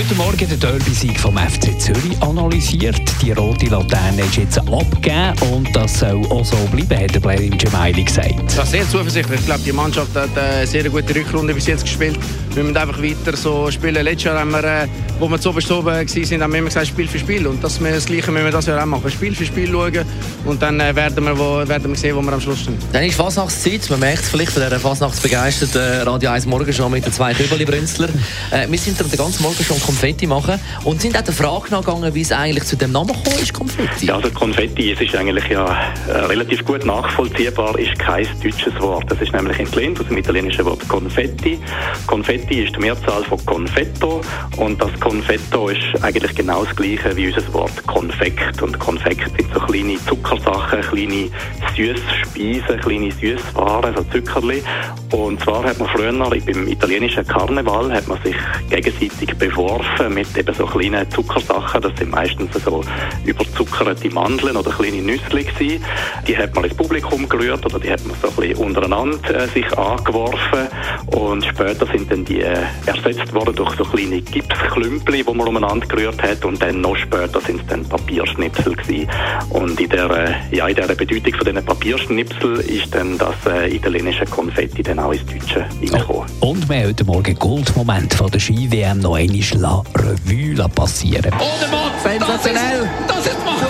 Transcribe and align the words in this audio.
heute 0.00 0.14
Morgen 0.14 0.48
den 0.48 0.58
Derby-Sieg 0.58 1.20
vom 1.20 1.36
FC 1.36 1.78
Zürich 1.78 2.22
analysiert. 2.22 3.02
Die 3.20 3.32
rote 3.32 3.66
Laterne 3.66 4.22
ist 4.22 4.36
jetzt 4.36 4.58
abgegeben 4.58 5.34
und 5.52 5.76
das 5.76 5.98
soll 5.98 6.24
auch 6.30 6.42
so 6.42 6.56
bleiben, 6.72 7.04
hat 7.04 7.14
der 7.14 7.20
Blair 7.20 7.40
im 7.40 7.58
Gemaili 7.58 8.04
gesagt. 8.04 8.30
Ich 8.30 8.56
bin 8.56 8.64
sehr 8.64 8.88
zuversichtlich. 8.88 9.40
Ich 9.40 9.46
glaube, 9.46 9.60
die 9.62 9.72
Mannschaft 9.72 10.16
hat 10.16 10.30
eine 10.38 10.66
sehr 10.66 10.88
gute 10.88 11.14
Rückrunde 11.14 11.52
bis 11.52 11.66
jetzt 11.66 11.82
gespielt. 11.82 12.18
Wir 12.54 12.64
müssen 12.64 12.78
einfach 12.78 13.00
weiter 13.00 13.36
so 13.36 13.70
spielen. 13.70 14.02
Letztes 14.02 14.24
Jahr 14.24 14.40
haben 14.40 14.50
wir, 14.50 14.64
äh, 14.64 14.88
wo 15.18 15.28
wir 15.28 15.38
zu 15.38 15.50
oben 15.50 15.62
waren, 15.62 15.86
haben 15.86 16.52
wir 16.52 16.58
immer 16.58 16.68
gesagt, 16.68 16.86
Spiel 16.86 17.06
für 17.06 17.18
Spiel. 17.18 17.46
Und 17.46 17.62
das, 17.62 17.78
das 17.78 18.06
Gleiche 18.06 18.32
müssen 18.32 18.44
wir 18.44 18.52
das 18.52 18.66
Jahr 18.66 18.82
auch 18.82 18.86
machen. 18.86 19.10
Spiel 19.10 19.34
für 19.34 19.44
Spiel 19.44 19.70
schauen 19.70 20.04
und 20.46 20.62
dann 20.62 20.80
äh, 20.80 20.96
werden, 20.96 21.24
wir, 21.24 21.38
wo, 21.38 21.68
werden 21.68 21.90
wir 21.90 21.96
sehen, 21.96 22.16
wo 22.16 22.22
wir 22.22 22.32
am 22.32 22.40
Schluss 22.40 22.60
stehen. 22.60 22.78
Dann 22.92 23.04
ist 23.04 23.16
Fasnachtszeit. 23.16 23.88
Man 23.90 24.00
merkt 24.00 24.22
es 24.22 24.30
vielleicht 24.30 24.52
von 24.52 24.62
dieser 24.62 24.80
Fasnachtsbegeisterten 24.80 26.08
Radio 26.08 26.30
1 26.30 26.46
Morgenshow 26.46 26.88
mit 26.88 27.04
den 27.04 27.12
zwei 27.12 27.34
Kübeli-Brünzler. 27.34 28.08
Äh, 28.50 28.66
wir 28.68 28.78
sind 28.78 28.98
den 28.98 29.10
ganzen 29.10 29.42
Morgen 29.42 29.62
schon 29.62 29.78
Konfetti 29.90 30.28
machen 30.28 30.60
und 30.84 31.00
sind 31.00 31.18
auch 31.18 31.22
der 31.22 31.34
Frage 31.34 31.72
nachgegangen, 31.72 32.14
wie 32.14 32.20
es 32.20 32.30
eigentlich 32.30 32.62
zu 32.62 32.76
dem 32.76 32.92
Namen 32.92 33.08
gekommen 33.08 33.42
ist, 33.42 33.52
Konfetti. 33.52 34.06
Ja, 34.06 34.14
also 34.14 34.30
Konfetti, 34.30 34.92
es 34.92 35.00
ist 35.00 35.16
eigentlich 35.16 35.48
ja 35.48 35.66
äh, 36.06 36.12
relativ 36.26 36.64
gut 36.64 36.86
nachvollziehbar, 36.86 37.76
ist 37.76 37.98
kein 37.98 38.24
deutsches 38.40 38.80
Wort. 38.80 39.10
Das 39.10 39.20
ist 39.20 39.32
nämlich 39.32 39.58
entlehnt 39.58 39.98
aus 39.98 40.06
dem 40.06 40.18
italienischen 40.18 40.64
Wort 40.64 40.86
Konfetti. 40.86 41.58
Konfetti 42.06 42.62
ist 42.62 42.76
die 42.76 42.78
Mehrzahl 42.78 43.24
von 43.24 43.44
Confetto 43.44 44.20
und 44.58 44.80
das 44.80 44.92
Confetto 45.00 45.68
ist 45.70 45.80
eigentlich 46.02 46.36
genau 46.36 46.64
das 46.64 46.76
gleiche 46.76 47.16
wie 47.16 47.26
unser 47.26 47.52
Wort 47.52 47.84
Konfekt. 47.88 48.62
Und 48.62 48.78
Konfekt 48.78 49.28
sind 49.36 49.52
so 49.52 49.58
kleine 49.58 49.96
Zuckersachen, 50.06 50.82
kleine 50.82 51.30
Süßspeisen, 51.74 52.80
kleine 52.80 53.10
Süßwaren, 53.10 53.96
so 53.96 54.04
Zuckerli. 54.04 54.62
Und 55.10 55.40
zwar 55.40 55.64
hat 55.64 55.80
man 55.80 55.88
früher 55.88 56.12
beim 56.12 56.68
italienischen 56.68 57.26
Karneval 57.26 57.92
hat 57.92 58.06
man 58.06 58.22
sich 58.22 58.36
gegenseitig 58.68 59.36
beworfen 59.80 60.14
mit 60.14 60.36
eben 60.36 60.54
so 60.54 60.66
kleinen 60.66 61.10
Zuckersachen. 61.10 61.80
Das 61.80 61.92
sind 61.98 62.10
meistens 62.10 62.52
so 62.64 62.82
überzuckerte 63.24 64.10
Mandeln 64.10 64.56
oder 64.56 64.70
kleine 64.70 65.02
Nüsse. 65.02 65.80
Die 66.26 66.36
hat 66.36 66.54
man 66.54 66.64
ins 66.64 66.74
Publikum 66.74 67.28
gerührt 67.28 67.64
oder 67.66 67.78
die 67.78 67.90
hat 67.90 68.04
man 68.06 68.16
so 68.20 68.28
ein 68.28 68.34
bisschen 68.34 68.64
untereinander 68.64 69.34
äh, 69.34 69.48
sich 69.48 69.66
angeworfen. 69.76 70.68
Und 71.06 71.44
später 71.44 71.86
sind 71.86 72.10
dann 72.10 72.24
die 72.24 72.40
äh, 72.40 72.62
ersetzt 72.86 73.32
worden 73.32 73.54
durch 73.54 73.74
so 73.76 73.84
kleine 73.84 74.20
Gipsklümpel, 74.20 75.16
die 75.16 75.34
man 75.34 75.48
umeinander 75.48 75.86
gerührt 75.86 76.22
hat. 76.22 76.44
Und 76.44 76.62
dann 76.62 76.80
noch 76.80 76.96
später 76.96 77.40
sind 77.40 77.60
es 77.60 77.66
dann 77.66 77.84
Papierschnipsel 77.84 78.74
gewesen. 78.74 79.08
Und 79.50 79.80
in 79.80 79.88
der, 79.88 80.10
äh, 80.10 80.56
ja, 80.56 80.68
in 80.68 80.76
der 80.76 80.86
Bedeutung 80.94 81.34
von 81.34 81.44
diesen 81.46 81.64
Papierschnipsel 81.64 82.60
ist 82.60 82.94
dann 82.94 83.18
das 83.18 83.34
äh, 83.46 83.74
italienische 83.74 84.24
Konfetti 84.26 84.82
dann 84.82 84.98
auch 84.98 85.12
ins 85.12 85.26
Deutsche 85.26 85.60
reingekommen. 85.60 86.28
Und 86.40 86.68
wir 86.68 86.76
haben 86.76 86.88
heute 86.88 87.04
Morgen 87.04 87.34
Goldmoment 87.38 88.14
von 88.14 88.30
der 88.30 88.38
Ski-WM 88.38 88.98
noch 88.98 89.14
einmal 89.14 89.40
La 89.54 89.82
Revue 89.96 90.68
passieren. 90.68 91.32
Ohne 91.34 91.70
Mann! 91.70 91.90
Sensationell! 92.02 92.88
Das 93.06 93.26
ist, 93.26 93.36
das 93.44 93.69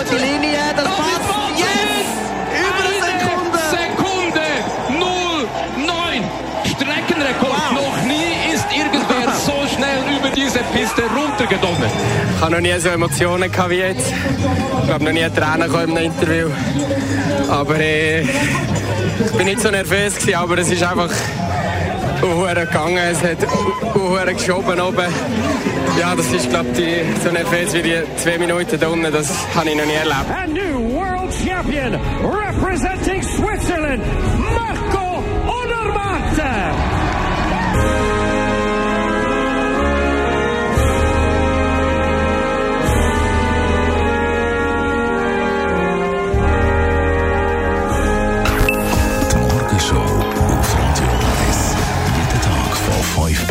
Piste 10.73 11.03
runtergedonnert. 11.03 11.91
Ich 12.35 12.41
habe 12.41 12.51
noch 12.53 12.61
nie 12.61 12.79
so 12.79 12.89
Emotionen 12.89 13.51
gehabt 13.51 13.69
wie 13.69 13.75
jetzt. 13.75 14.13
Ich 14.85 14.91
habe 14.91 15.03
noch 15.03 15.11
nie 15.11 15.27
Tränen 15.29 15.69
in 15.69 15.75
einem 15.75 15.97
Interview. 15.97 16.47
Aber 17.49 17.75
äh, 17.79 18.21
ich 18.21 19.31
bin 19.37 19.45
nicht 19.45 19.59
so 19.59 19.69
nervös 19.69 20.15
gewesen, 20.15 20.35
aber 20.35 20.57
es 20.57 20.71
ist 20.71 20.83
einfach 20.83 21.09
Uhr 22.23 22.53
gegangen, 22.53 22.97
es 22.97 23.21
hat 23.23 23.37
Uhr 23.95 24.25
geschoben 24.33 24.79
oben. 24.79 25.05
Ja, 25.99 26.15
das 26.15 26.31
ist, 26.31 26.49
glaube 26.49 26.69
ich, 26.77 27.21
so 27.23 27.31
nervös 27.31 27.73
wie 27.73 27.81
die 27.81 28.01
zwei 28.17 28.37
Minuten 28.37 28.79
da 28.79 28.87
unten, 28.87 29.11
das 29.11 29.29
habe 29.55 29.69
ich 29.69 29.75
noch 29.75 29.85
nie 29.85 29.93
erlebt. 29.93 30.29
A 30.29 30.47
new 30.47 30.93
world 30.93 31.33
champion 31.33 31.99
representing 32.23 33.21
Switzerland, 33.23 34.03
Marco 34.55 35.00